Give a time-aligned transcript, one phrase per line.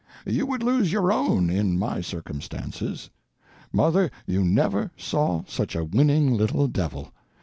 [0.25, 3.11] You would lose your own, in my circumstances.
[3.71, 7.13] Mother, you never saw such a winning little devil.